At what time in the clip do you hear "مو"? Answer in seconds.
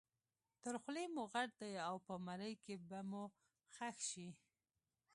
1.13-1.23, 3.09-3.23